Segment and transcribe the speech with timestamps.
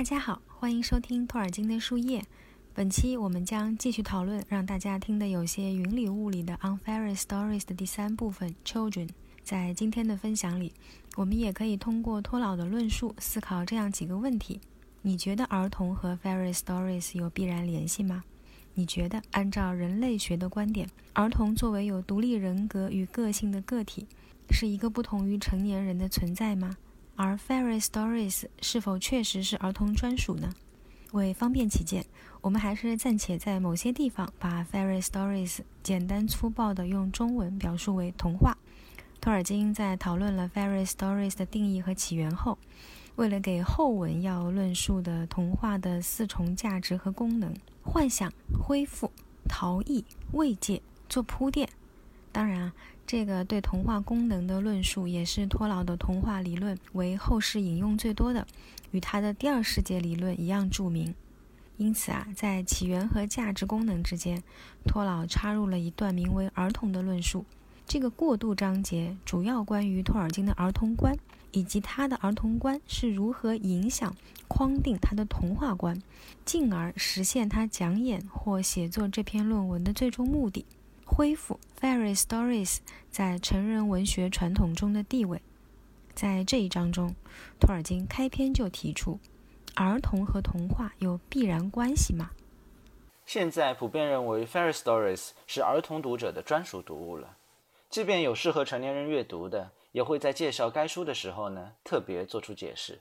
[0.00, 2.24] 大家好，欢迎收听托尔金的树叶。
[2.72, 9.08] 本期我们将继续讨论让大家听得有些云里雾里的《On Fairy Stories》的第三部分《Children》。
[9.42, 10.72] 在今天的分享里，
[11.16, 14.58] 我们也可以通过托老的论述思考这样几个问题：
[15.02, 18.24] 你觉得儿童和 Fairy Stories 有必然联系吗？
[18.72, 24.06] 你觉得按照人类学的观点，儿童作为有独立人格与个性的个体，
[24.48, 26.74] 是一个不同于成年人的存在吗？
[27.22, 30.50] 而 Fairy Stories 是否确实是儿童专属呢？
[31.12, 32.02] 为方便起见，
[32.40, 38.56] 我们还是暂且在某些地方把 Fairy Stories 简单粗暴地用中文表述为童话。
[39.20, 42.56] 托尔金在讨论了 Fairy Stories 的定义和起源后，
[43.16, 48.32] 为了给后文要论述的童话的四重价值和功能——幻想、
[48.66, 49.12] 恢复、
[49.46, 51.68] 逃逸、慰藉——做铺垫。
[52.32, 52.72] 当然啊。
[53.06, 58.46] 这个对童话功能的论述，也是托老的童话理论为后世引用最多的，
[58.92, 61.12] 与他的第二世界理论一样著名。
[61.76, 64.40] 因此啊，在起源和价值功能之间，
[64.86, 67.44] 托老插入了一段名为“儿童”的论述。
[67.84, 71.16] 这个过渡章节主要关于托尔金的儿童观，
[71.50, 74.14] 以及他的儿童观是如何影响、
[74.46, 76.00] 框定他的童话观，
[76.44, 80.64] 进而实现他讲演或写作这篇论文的最终目的。
[81.12, 82.78] 恢复 fairy stories
[83.10, 85.42] 在成人文学传统中的地位。
[86.14, 87.14] 在这一章中，
[87.58, 89.18] 托尔金开篇就提出：
[89.74, 92.30] 儿童和童话有必然关系吗？
[93.26, 97.36] 现在普遍认为 fairy stories 是儿童读者的专属读物了。
[97.90, 103.00] 即便有适合成年人阅读的，也会在介绍该书的时候呢，特别做出解释。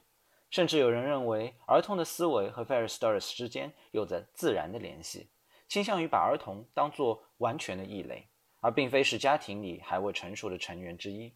[0.50, 5.28] 甚至有人认为，儿童的思维和 fairy stories 之间有着自然的联系。
[5.70, 8.28] 倾向于把儿童当作完全的异类，
[8.60, 11.32] 而并非是家庭里还未成熟的成员之一。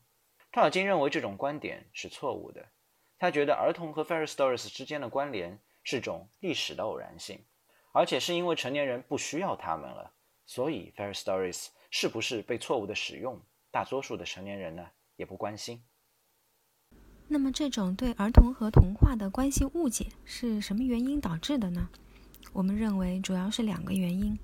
[0.51, 2.67] 托尔金认为这种观点是错误的。
[3.19, 7.39] 他觉得儿童和 fairy stories 之间的关联是种历史的偶然性，
[7.93, 10.11] 而且是因为成年人不需要他们了，
[10.45, 13.39] 所以 fairy stories 是不是被错误的使用，
[13.71, 14.85] 大多数的成年人呢
[15.15, 15.81] 也不关心。
[17.27, 21.89] 那么，这种对儿童和童话的关系误解是什么原因导致的呢？
[22.51, 24.37] 我们认为主要是两个原因：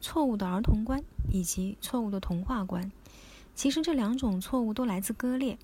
[0.00, 2.92] 错误的儿童观以及错误的童话观。
[3.54, 5.58] 其实这两种错误都来自割裂，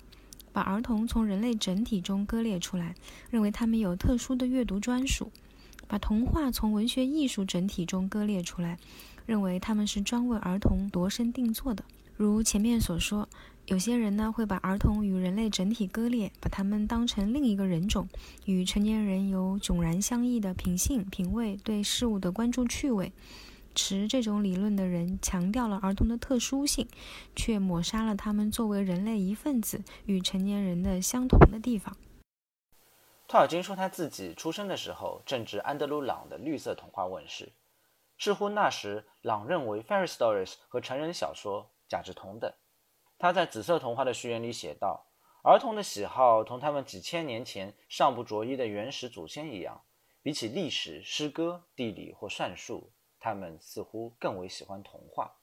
[0.51, 2.95] 把儿童从人类整体中割裂出来，
[3.29, 5.27] 认为他们有特殊的阅读专属；
[5.87, 8.77] 把童话从文学艺术整体中割裂出来，
[9.25, 11.85] 认为他们是专为儿童度身定做的。
[12.17, 13.29] 如前面所说。
[13.67, 18.07] 有些人呢会把儿童与人类整体割裂，把他们当成另一个人种，
[18.45, 23.11] 与成年人有迥然相异的品性、品味、对事物的关注趣味。
[23.73, 26.87] 持这种理论的人强调了儿童的特殊性，
[27.35, 31.97] 却抹杀了他们作为人类一份子与成年人的相同的地方。
[33.27, 37.51] 托尔金说，他自己出生的时候正值安德鲁·朗的绿色童话问世，
[38.17, 42.53] 似乎那时朗认为 fairy stories 和成人小说价值同等。
[43.17, 45.05] 他在《紫色童话》的序言里写道
[45.41, 49.81] ：“儿童的喜好同他们几千年前尚不着衣的原始祖先一样，
[50.21, 55.33] 比起历史、诗歌、地理或算术，他们似乎更为喜欢童话。”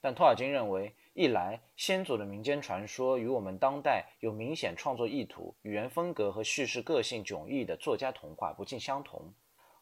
[0.00, 9.32] 但托尔金认为，一来先祖的民间传说与我们当代有明显创作意图、语言风格和叙事个性迥异的作家童话不尽相同；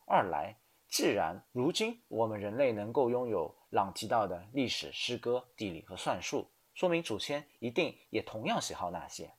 [0.07, 0.57] 二来，
[0.89, 9.31] 既然如今我们人类能够拥有朗提到的历史、诗歌、地理和算术，说明祖先一定也同样喜好那些。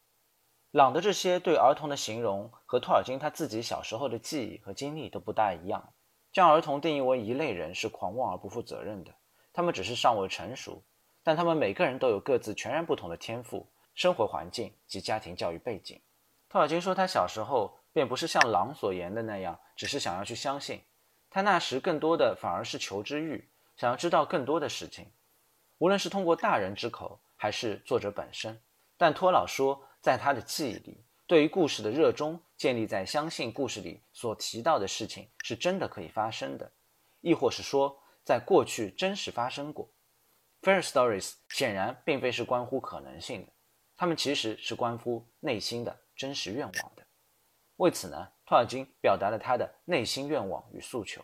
[0.72, 5.94] 朗的这些对儿童的形容和托尔金他自己小时候的记忆和经历都不大一样。
[6.34, 9.14] 将儿童定义为一类人是狂妄而不负责任的。
[9.54, 10.82] 他们只是尚未成熟，
[11.22, 16.02] 但他们每个人都有各自全然不同的天赋、生活环境及家庭教育背景。
[16.50, 20.82] 托尔金说，他小时候便不是像朗所言的那样，只是想要去相信。
[21.30, 25.06] 他那时更多的反而是求知欲，想要知道更多的事情，
[25.78, 27.20] 无论是通过大人之口。
[27.38, 28.60] 还是作者本身，
[28.98, 36.70] 但托老说，在他的记忆里，对于故事的热衷建立在相信故事里所提到的事情是真的可以发生的，
[37.22, 39.90] 亦或是说在过去真实发生过。
[40.62, 43.52] Fair stories 显然并非是关乎可能性的，
[43.96, 47.06] 他们其实是关乎内心的真实愿望的。
[47.76, 51.24] 为此呢，托尔金表达了他的内心愿望与诉求。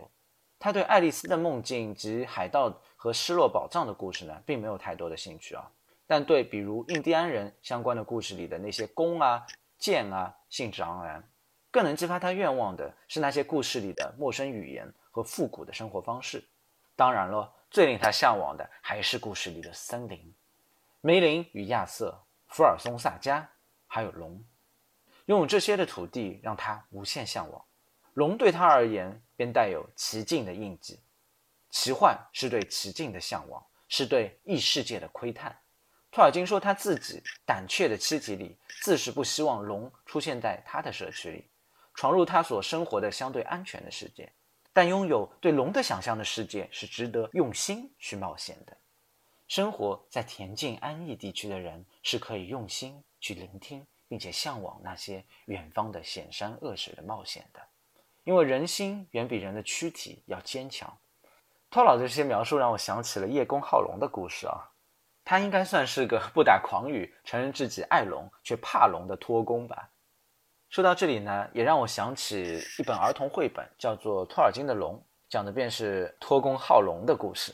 [0.59, 5.69] 他对爱丽丝的梦境及海盗和失落宝藏的故事呢，并没有太多的兴趣啊。
[6.13, 9.44] 但对比如印第安人相关的故事里的那些弓啊、
[9.80, 11.27] 箭啊，兴致盎然。
[11.71, 16.48] 更能激发他愿望的是那些故事里的陌生语言和复古的生活方式。
[16.95, 20.31] 当然了，最令他向往的还是故事里的森林，
[21.01, 22.16] 梅林与亚瑟、
[22.48, 23.50] 福尔松萨加，
[23.88, 24.39] 还有龙。
[25.25, 27.66] 拥有这些的土地让他无限向往。
[28.13, 31.00] 龙对他而言便带有奇境的印记。
[31.71, 35.57] 奇幻是对奇境的向往，是对异世界的窥探。
[36.13, 41.50] 托尔金说，他自己胆怯的躯体里，自是不希望龙出现在他的社区里，
[41.95, 44.31] 闯入他所生活的相对安全的世界。
[44.71, 48.77] 但拥有对龙的想象的世界，是值得用心去冒险的。
[49.48, 57.59] 生活在恬静安逸地区的人，是可以用心去聆听，并且向往那些远方的险山恶水的冒险的。
[58.24, 60.95] 因为人心远比人的躯体要坚强。
[61.71, 64.69] 托老的这些描述让我想起了叶公好龙的故事啊，
[65.25, 69.90] 他应该算是个 不打诳语、承认自己爱龙却怕龙的托工吧。
[70.70, 74.96] 说到这里呢，也让我想起一本儿童绘本，叫做《托尔金的龙》，
[75.30, 77.54] 讲的便是托工好龙的故事。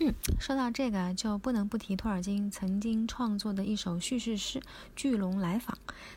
[0.00, 4.58] 嗯，说到这个，就不能不提托尔金曾经创作的一首叙事诗
[4.96, 5.76] 《巨龙来访》，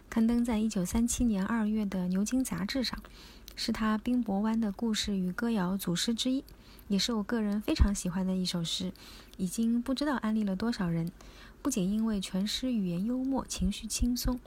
[0.09, 2.97] 刊登在一九三七年二月的《牛津》杂志上，
[3.55, 6.43] 是他冰泊湾的故事与歌谣组诗之一。
[6.87, 8.93] 也是我个人非常喜欢的一首诗，
[9.37, 11.11] 已经不知道安利了多少人。
[11.61, 14.39] 不仅因为全诗语言幽默、情绪轻松，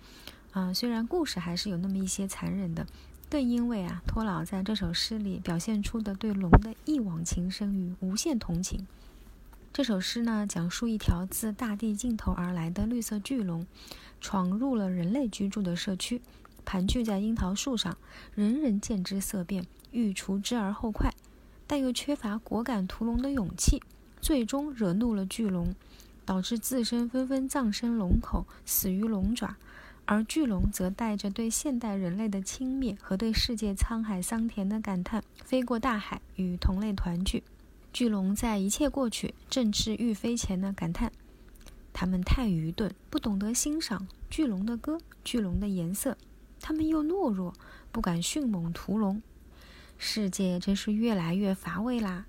[0.52, 2.87] 啊，虽然故事还是有那么一些残忍的，
[3.28, 8.87] 更因为啊，托老在这首诗里表现出的对龙的一往情深与无限同情。
[9.72, 13.66] 这首诗呢，讲述一条自大地尽头而来的绿色巨龙，
[14.20, 16.22] 闯入了人类居住的社区，
[16.64, 17.98] 盘踞在樱桃树上，
[18.34, 21.12] 人人见之色变，欲除之而后快。
[21.70, 23.81] 但又缺乏果敢屠龙的勇气，
[24.20, 25.72] 最终惹怒了巨龙，
[26.25, 29.55] 导致自身纷纷葬身龙口，死于龙爪。
[30.05, 37.44] 而巨龙则带着对现代人类的轻蔑和对世界沧海桑田的感叹，飞过大海，与同类团聚。
[37.93, 41.12] 巨龙在一切过去、振翅欲飞前的感叹：
[41.93, 46.14] 他们太愚钝，不懂得欣赏巨龙的歌、巨龙的颜色；
[46.61, 47.55] 他们又懦弱，
[47.93, 49.23] 不敢迅猛屠龙。
[50.02, 52.25] 世界真是越来越乏味啦！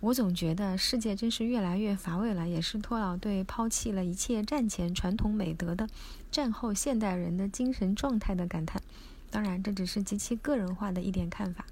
[0.00, 5.88] 我总觉得世界真是越来越乏味了，也是托老对抛弃了一切战前传统美德的
[6.32, 8.82] 战后现代人的精神状态的感叹。
[9.30, 11.64] 当然，这只是极其个人化的一点看法。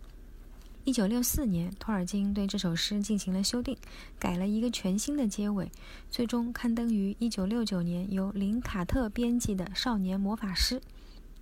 [0.85, 3.76] 一九六四年，托尔金对这首诗进行了修订，
[4.20, 5.73] 改了一个全新的结尾，
[6.09, 10.76] 最终刊登于一九六九年由林卡特编辑的《少年魔法师》。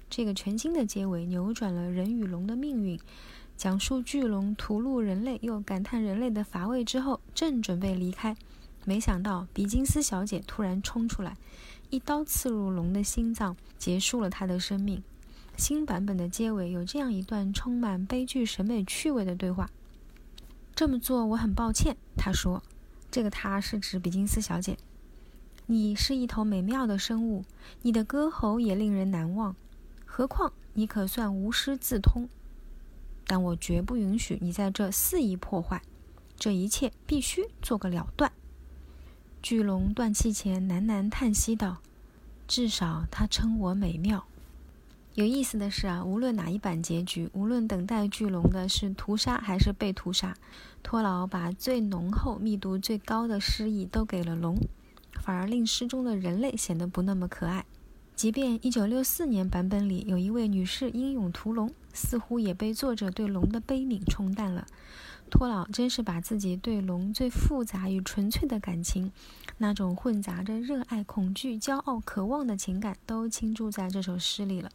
[0.08, 2.98] 这个全新的结尾扭转了人与龙的命运。
[3.56, 8.36] 讲述巨龙屠戮人类，又感叹人类的乏味之后，正准备离开，
[8.84, 11.36] 没想到比金斯小姐突然冲出来，
[11.88, 15.02] 一刀刺入龙的心脏，结束了他的生命。
[15.56, 19.70] 新版本的结尾有这样一段充满悲剧审美趣味的对话
[20.76, 22.62] ：“这么做我很抱歉。”他说
[23.10, 24.76] ，“这个他是指比金斯小姐。
[25.64, 27.42] 你是一头美妙的生物，
[27.80, 29.56] 你的歌喉也令人难忘，
[30.04, 32.28] 何况你可算无师自通。”
[33.26, 35.82] 但我绝不允许你在这肆意破坏，
[36.38, 38.32] 这一切必须做个了断。
[39.42, 41.78] 巨龙断气前喃喃叹息道
[42.48, 44.24] ：“至少他称我美妙。”
[45.14, 50.36] 有意思的是啊，无论哪一版结局，无论等待巨龙的是屠杀还是被屠杀，
[50.82, 54.58] 托老把最浓厚、密度最高的诗意都给了龙，
[55.20, 57.64] 反而令诗中的人类显得不那么可爱。
[58.16, 64.66] 即便1964年版本里有一位女士英勇屠龙，似乎也被作者对龙的悲悯冲淡了。
[65.30, 69.12] 托老真是把自己对龙最复杂与纯粹的感情，
[69.58, 74.70] 那种混杂着热爱、恐惧、骄傲、渴望的情感，都倾注在这首诗里了。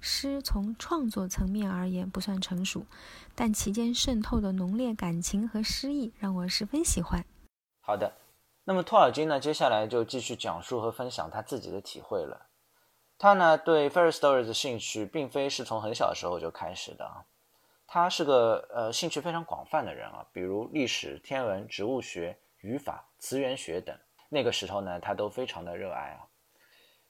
[0.00, 2.86] 诗从创作层面而言不算成熟，
[3.34, 7.22] 但其间渗透的浓烈感情和诗意让我十分喜欢。
[7.82, 8.14] 好的，
[8.64, 9.38] 那么托尔金呢？
[9.38, 12.46] 接下来就继续讲述和分享他自己的体会了。
[13.22, 17.22] 他呢对 fairy stories 的兴趣，并非是从很小的时候就开始的啊。
[17.86, 23.94] 他是个呃兴趣非常广泛的人啊，比如历史、天文、植物学、语法、词源学等。
[24.30, 26.24] 那个时候呢，他都非常的热爱啊。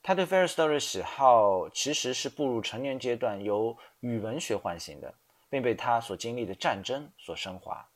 [0.02, 5.14] 他对 fairy story 喜好其实是步入成年阶段由语文学唤醒的，
[5.48, 7.86] 并被他所经历的战争所升华。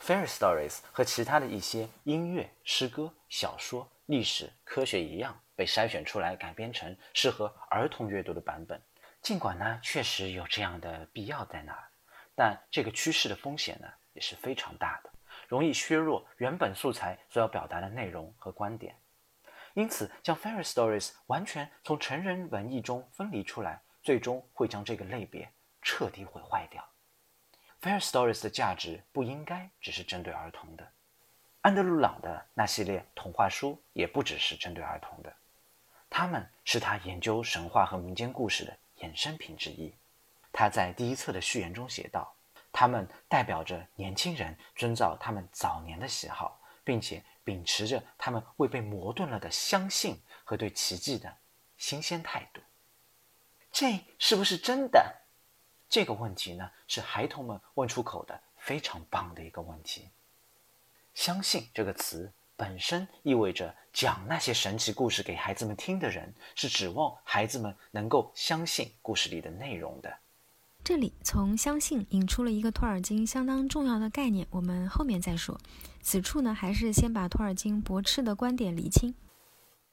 [0.00, 5.40] fairy stories 和其他的一些音乐、诗歌、小说、历史、科学一样。
[5.56, 8.82] 被筛选出来改编成适合儿童阅读的版本，
[9.22, 11.88] 尽管呢确实有这样的必要在那儿，
[12.34, 15.10] 但这个趋势的风险呢也是非常大的，
[15.46, 18.98] 容易削弱原本素材所要表达的内容和观点。
[19.74, 25.48] 因此，将 fairy stories 完全从成人文艺中分离出来，最终会将这个类别
[25.82, 26.84] 彻底毁坏掉。
[27.80, 30.92] fairy stories 的价值不应该只是针对儿童的，
[31.64, 35.34] 安德鲁·朗的那系列童话书也不只是针对儿童的。
[36.10, 39.90] 他们是他研究神话和民间故事的衍生品之一。
[40.52, 42.30] 他在第一册的序言中写道
[42.70, 51.34] ：“他们代表着年轻人遵照他们早年的喜好，并且秉持着他们未被磨钝了的相信和对奇迹的
[51.78, 52.60] 新鲜态度。”
[53.72, 55.22] 这是不是真的？
[55.88, 60.10] 这个问题呢，是孩童们问出口的非常棒的一个问题。
[61.14, 70.18] 相信这个词本身意味着讲那些神奇故事给孩子们听的人，是指望孩子们能够相信故事里的内容的。
[70.82, 75.58] 这里从相信引出了一个托尔金相当重要的概念，我们后面再说。
[76.02, 79.14] 此处呢，还是先把托尔金驳斥的观点理清。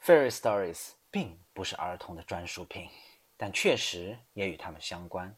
[0.03, 2.89] Fairy stories 并不是儿童的专属品，
[3.37, 5.33] 但确实也与他们相关。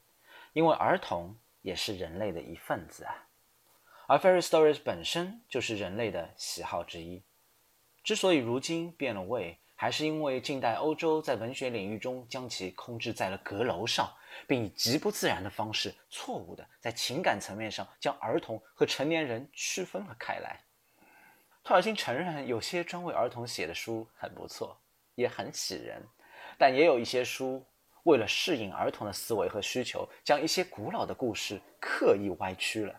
[0.54, 3.14] 因为儿童也是人类的一份子啊，
[4.14, 7.24] 而 fairy stories 本身就是人类的喜好之一。
[8.04, 14.08] 之所以如今变了味，还是因为近代欧洲在文学领域中将其控制在了阁楼上，
[14.48, 20.64] 并以极不自然的方式，错误的在情感层面上将儿童和成年人区分了开来。
[21.64, 24.80] 托尔金承认有些专为儿童写的书很不错，
[25.16, 26.00] 也很喜人，
[26.56, 27.66] 但也有一些书。
[28.04, 32.94] 为了适应儿童的思维和需求，将一些古老的故事刻意歪曲了，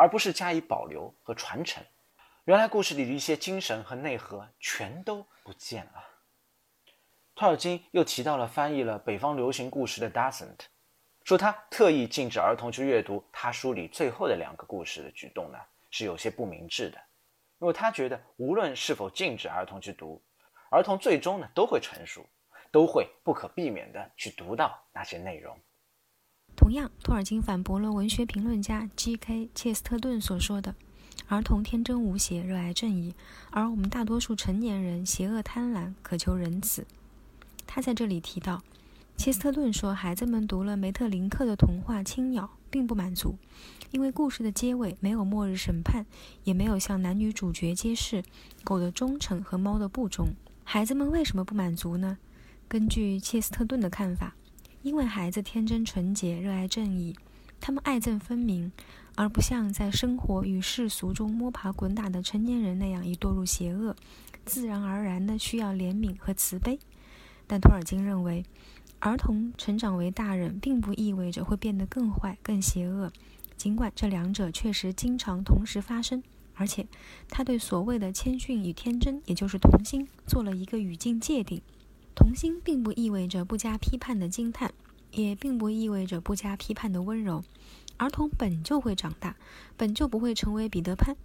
[0.00, 1.84] 而不是加以保留和传承。
[2.44, 6.04] 原来故事里的一些精神和内核全都不见了。
[7.34, 10.60] 托尔金又提到了翻译了北方流行故事的 Dasent，
[11.22, 15.58] 说他特意禁止儿童去阅读他书里最后的两个故事的举动呢，
[15.90, 16.98] 是有些不明智的，
[17.58, 20.22] 因为他觉得无论是否禁止儿童去读，
[20.70, 22.26] 儿童最终呢都会成熟。
[22.72, 25.58] 都会不可避免地去读到那些内容。
[26.60, 29.48] 同样，托尔金反驳了文学评论家 G.K.
[29.54, 30.74] 切斯特顿所说的
[31.26, 33.14] ：“儿童天真无邪，热爱正义，
[33.50, 36.86] 而我们大多数成年人邪恶贪婪，渴求仁慈。”
[37.66, 38.62] 他在这里提到，
[39.16, 43.38] 切斯特顿说，孩子们读了梅特林克的童话《青鸟》并不满足，
[43.90, 46.04] 因为故事的结尾没有末日审判，
[46.44, 48.22] 也没有向男女主角揭示
[48.62, 50.34] 狗的忠诚和猫的不忠。
[50.62, 52.18] 孩子们为什么不满足呢？
[52.68, 54.36] 根据切斯特顿的看法，
[54.82, 57.14] 因为孩子天真纯洁、热爱正义，
[57.60, 58.72] 他们爱憎分明，
[59.14, 63.94] 而不像在生活与世俗中摸爬滚打的成年人那样已堕入邪恶，
[64.46, 66.78] 自然而然地需要怜悯和慈悲。
[67.46, 68.44] 但托尔金认为，
[69.00, 73.12] 儿童成长为大人，并不意味着会变得更坏、更邪恶，
[73.56, 76.22] 尽管这两者确实经常同时发生。
[76.54, 76.86] 而且，
[77.28, 81.60] 他对所谓的谦逊与天真，也就是童心，做了一个语境界定。
[82.14, 84.72] 童心并不意味着不加批判的惊叹，
[85.12, 87.42] 也并不意味着不加批判的温柔。
[87.96, 89.36] 儿童本就会长大，
[89.76, 91.16] 本就不会成为彼得潘。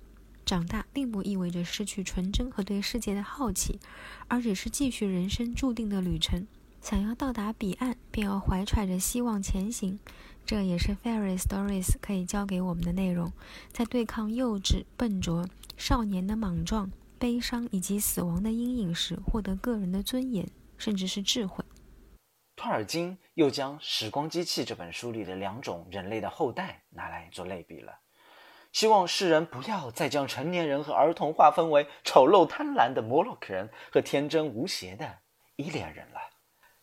[0.45, 3.79] 长大并不意味着失去纯真和对世界的好奇，
[4.27, 6.45] 而只是继续人生注定的旅程。
[6.81, 9.99] 想要到达彼岸，便要怀揣着希望前行。
[10.45, 13.33] 这也是 Fairy Stories 可以教给我们的内容：
[13.71, 20.47] 在对抗幼稚、笨拙、少年的莽撞、悲伤以及死亡的阴影时，获得个人的尊严。
[20.85, 21.65] 甚至是智慧。
[22.55, 28.01] 托尔金又将《时光机器》这本书里的两种人类的后代拿来做类比了，
[28.71, 35.11] 希望世人不要再将成年人和儿童划分为丑陋贪婪的摩洛克人和天真无邪的
[35.55, 36.19] 伊莲人了，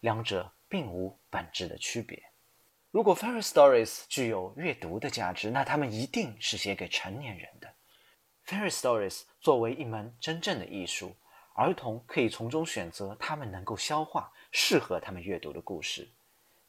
[0.00, 2.20] 两者并无本质的区别。
[2.90, 7.72] 如果 Fairy Stories 具有阅读的价值，那他们一定是写给成年人的。
[8.46, 11.14] Fairy Stories 作为一门真正的艺术。
[11.54, 16.08] 儿童可以从中选择他们能够消化、适合他们阅读的故事，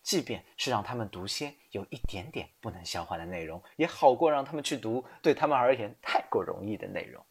[0.01, 7.25] 即便是让他们读些有一点点不能消化的内容，也好过让他们去读对他们而言太过容易的内容。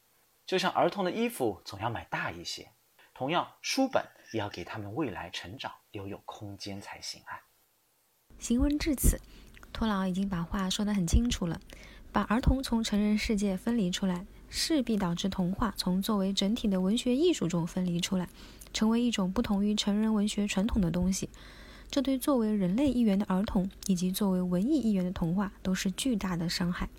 [0.47, 2.71] 就像儿童的衣服总要买大一些，
[3.14, 7.40] 同样书本也要给他们未来成长留有空间才行啊。
[8.38, 9.21] 行文至此，
[9.73, 11.61] 托老已经把话说得很清楚了，
[12.11, 14.26] 把儿童从成人世界分离出来。
[14.54, 18.28] 势必导致童话从作为整体的文学艺术中分离出来，
[18.75, 21.30] 成为一种不同于成人文学传统的东西。
[21.90, 26.90] 这对作为人类一员的儿童以及作为文艺一员的童话都是巨大的伤害。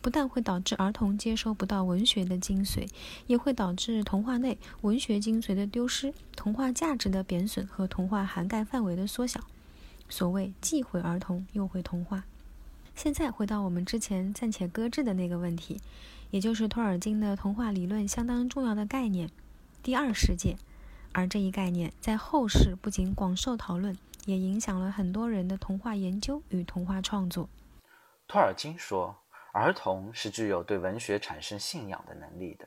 [0.00, 2.88] 不但会导致儿童接收不到文学的精髓，
[3.26, 9.40] 也会导致童话内文学精髓的丢失、童话价值的贬损和童话涵盖范围的缩小。
[10.08, 12.22] 所谓既毁儿童又毁童话。
[12.94, 15.80] 现在回到我们之前暂且搁置的那个问题。
[16.32, 19.30] 也就是托尔金的童话理论相当重要的概念——
[19.84, 20.56] 第二世界，
[21.12, 27.50] 而这一概念在后世不仅广受讨论，也影响了很多人的童话研究与童话创作。
[28.26, 29.14] 托尔金说
[29.52, 32.66] ：“儿童是具有对文学产生信仰的能力的，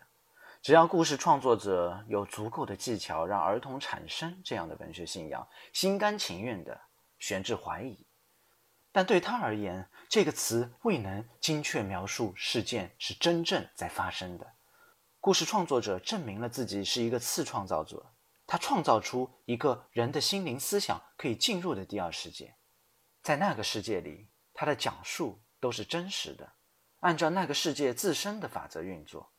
[0.62, 6.80] 只要故事创作者有足够的技巧，让儿童产生这样的文学信仰，心甘情愿地
[7.18, 8.06] 悬置怀疑。”
[8.96, 14.54] 但对他而言，这个词未能精确描述事件是真正在发生的。
[15.20, 18.06] 故事创作者证明了自己是一个次创造者，
[18.48, 22.56] 他创造出一个人的心灵思想可以进入的第二世界，
[23.22, 26.54] 在那个世界里，他的讲述都是真实的，
[27.02, 29.30] 按照那个世界自身的法则运作。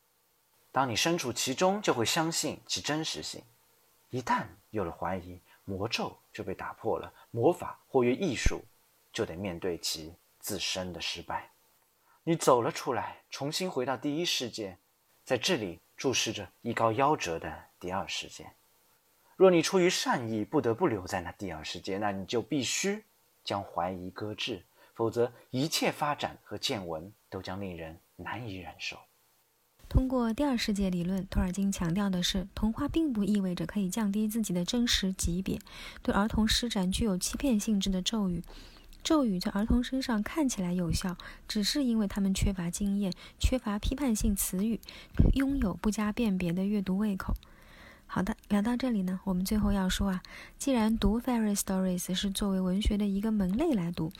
[0.71, 3.43] 当你身处其中，就会相信其真实性。
[4.11, 8.63] 一旦有了怀疑，魔咒就被打破了，魔法或曰艺术
[9.17, 11.49] 就得面对其自身的失败。
[12.23, 14.77] 你走了出来，重新回到第一世界。
[15.25, 18.47] 在这里注视着一高夭折的第二世界。
[19.37, 23.03] 若你出于善意不得不留在那第二世界，那你就必须
[23.43, 28.99] 将怀疑搁置，否则一切发展和见闻都将令人难以忍受。
[29.89, 35.59] 通过第二世界理论，托尔金强调的是，童话并不意味着可以降低自己的真实级别，
[36.03, 38.43] 对儿童施展具有欺骗性质的咒语。
[39.07, 44.81] 咒语在儿童身上看起来有效，只是因为他们缺乏经验，缺乏批判性词语，
[45.35, 47.33] 拥有不加辨别的阅读胃口。
[48.07, 50.23] 好的，聊到这里呢，我们最后要说啊，
[50.59, 54.11] 既然读 fairy stories 是作为文学的一个门类来读，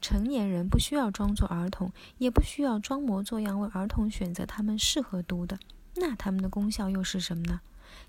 [0.00, 5.60] 成年人不需要装作儿童，也不需要装模作样为儿童选择他们适合读的，
[5.94, 7.60] 那他们的功效又是什么呢？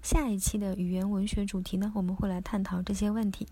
[0.01, 3.47] 下一期的语言文学主题呢，我们会来探讨这些问题。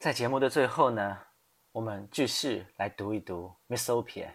[0.00, 1.18] 在节目的最后呢。
[1.77, 4.29] 我们继续来读一读《Mythopia》，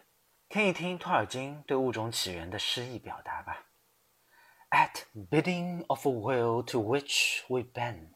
[0.48, 3.66] 听一听托尔金对物种起源的诗意表达吧。
[4.70, 8.14] At bidding of a will to which we bend,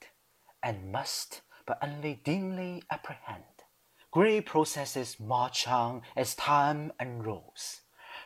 [0.61, 3.65] and must but only dimly apprehend,
[4.13, 7.81] great processes march on as time unrolls,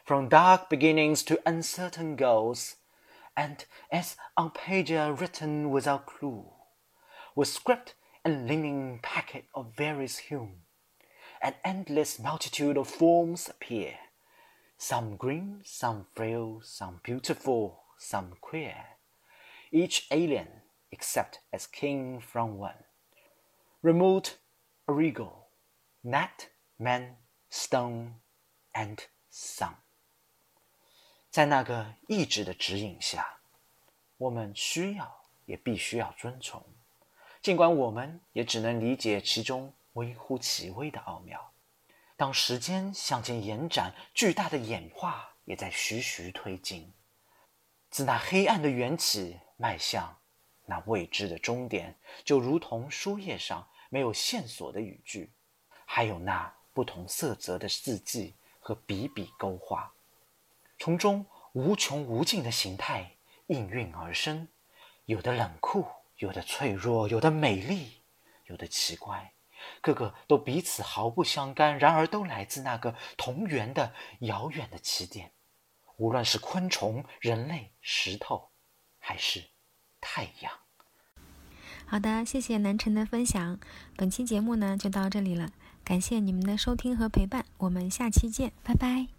[0.04, 2.74] from dark beginnings to uncertain goals,
[3.34, 6.52] and as on pages written without clue,
[7.34, 10.50] with script and linen packet of various hue
[11.40, 13.94] an endless multitude of forms appear,
[14.78, 18.74] some green, some frail, some beautiful, some queer,
[19.70, 20.48] each alien
[20.90, 22.84] except as king from one.
[23.82, 24.36] Remote,
[24.86, 25.46] regal,
[26.02, 27.16] gnat, man,
[27.50, 28.14] stone,
[28.74, 28.98] and
[29.30, 29.74] sun。
[31.30, 33.38] 在那个意志的指引下，
[34.16, 36.64] 我们需要也必须要遵从，
[37.40, 41.51] 尽管我们也只能理解其中 微乎其微的奥妙。
[42.15, 46.93] 当时间向前延展，巨大的演化也在徐徐推进。
[47.89, 50.17] 自那黑暗的缘起，迈向
[50.65, 55.31] 那未知的终点，就如同书页上没有线索的语句，
[55.85, 59.93] 还有那不同色泽的字迹和笔笔勾画，
[60.79, 63.15] 从中无穷无尽的形态
[63.47, 64.47] 应运而生，
[65.05, 65.85] 有的冷酷，
[66.17, 68.01] 有的脆弱，有的美丽，
[68.45, 69.34] 有的奇怪。
[69.81, 75.31] 个个都彼此毫不相干，然而都来自那个同源的遥远的起点。
[75.97, 78.49] 无论是昆虫、人类、石头，
[78.99, 79.43] 还是
[80.01, 80.51] 太阳。
[81.85, 83.59] 好的，谢谢南辰的分享。
[83.95, 85.51] 本期节目呢就到这里了，
[85.83, 89.14] 感谢你们的收听和陪伴，我们下期见，拜拜。